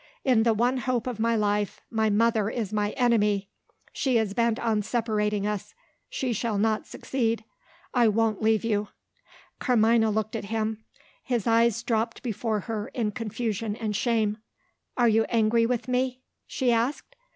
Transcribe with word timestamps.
In 0.23 0.41
the 0.41 0.55
one 0.55 0.77
hope 0.77 1.05
of 1.05 1.19
my 1.19 1.35
life, 1.35 1.79
my 1.91 2.09
mother 2.09 2.49
is 2.49 2.73
my 2.73 2.89
enemy. 2.93 3.51
She 3.93 4.17
is 4.17 4.33
bent 4.33 4.57
on 4.57 4.81
separating 4.81 5.45
us; 5.45 5.75
she 6.09 6.33
shall 6.33 6.57
not 6.57 6.87
succeed. 6.87 7.43
I 7.93 8.07
won't 8.07 8.41
leave 8.41 8.63
you." 8.63 8.87
Carmina 9.59 10.09
looked 10.09 10.35
at 10.35 10.45
him. 10.45 10.83
His 11.21 11.45
eyes 11.45 11.83
dropped 11.83 12.23
before 12.23 12.61
her, 12.61 12.87
in 12.95 13.11
confusion 13.11 13.75
and 13.75 13.95
shame. 13.95 14.39
"Are 14.97 15.07
you 15.07 15.25
angry 15.29 15.67
with 15.67 15.87
me?" 15.87 16.23
she 16.47 16.71
asked. 16.71 17.15